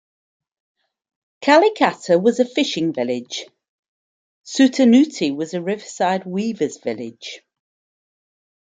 [1.43, 3.45] Kalikata was a fishing village;
[4.43, 7.43] Sutanuti was a riverside weavers' village.